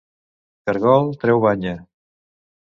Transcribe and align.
Caragol, 0.69 1.05
treu 1.25 1.45
banya...! 1.45 1.77